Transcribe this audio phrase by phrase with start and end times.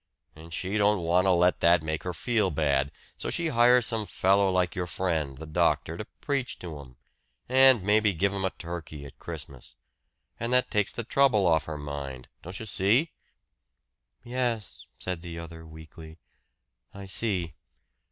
[0.35, 4.07] And she don't want to let that make her feel bad, so she hires some
[4.07, 6.95] fellow like your friend, the doctor, to preach to 'em
[7.47, 9.75] and maybe give 'em a turkey at Christmas.
[10.39, 12.29] And that takes the trouble off her mind.
[12.41, 13.11] Don't you see?"
[14.23, 16.17] "Yes," said the other weakly.
[16.95, 17.53] "I see."